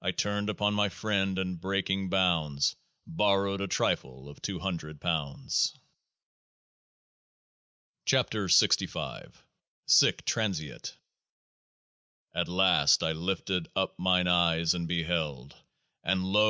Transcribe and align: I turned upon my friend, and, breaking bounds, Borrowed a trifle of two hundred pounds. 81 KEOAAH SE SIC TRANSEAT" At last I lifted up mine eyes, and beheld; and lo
I 0.00 0.12
turned 0.12 0.48
upon 0.50 0.74
my 0.74 0.88
friend, 0.88 1.36
and, 1.36 1.60
breaking 1.60 2.08
bounds, 2.08 2.76
Borrowed 3.08 3.60
a 3.60 3.66
trifle 3.66 4.28
of 4.28 4.40
two 4.40 4.60
hundred 4.60 5.00
pounds. 5.00 5.74
81 8.06 8.50
KEOAAH 8.52 8.52
SE 8.52 9.38
SIC 9.86 10.24
TRANSEAT" 10.24 10.96
At 12.36 12.46
last 12.46 13.02
I 13.02 13.10
lifted 13.10 13.68
up 13.74 13.98
mine 13.98 14.28
eyes, 14.28 14.74
and 14.74 14.86
beheld; 14.86 15.56
and 16.04 16.24
lo 16.24 16.42